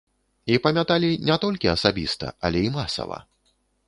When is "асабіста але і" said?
1.73-2.73